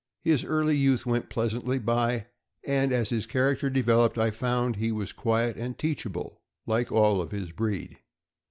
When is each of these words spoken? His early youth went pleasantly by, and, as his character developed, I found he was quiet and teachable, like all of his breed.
His 0.23 0.43
early 0.43 0.75
youth 0.75 1.05
went 1.05 1.29
pleasantly 1.29 1.77
by, 1.77 2.25
and, 2.65 2.91
as 2.91 3.11
his 3.11 3.27
character 3.27 3.69
developed, 3.69 4.17
I 4.17 4.31
found 4.31 4.77
he 4.77 4.91
was 4.91 5.13
quiet 5.13 5.57
and 5.57 5.77
teachable, 5.77 6.41
like 6.65 6.91
all 6.91 7.21
of 7.21 7.29
his 7.29 7.51
breed. 7.51 7.99